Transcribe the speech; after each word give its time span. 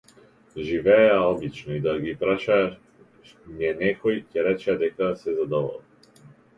Живееја 0.69 1.19
обично, 1.25 1.75
и 1.75 1.83
да 1.83 1.93
ги 2.07 2.15
прашање 2.23 3.61
некој, 3.85 4.21
ќе 4.35 4.49
речеа 4.53 4.79
дека 4.85 5.15
се 5.25 5.41
задоволни. 5.41 6.31